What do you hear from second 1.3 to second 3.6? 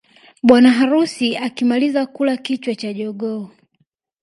akimaliza kula kichwa cha jogoo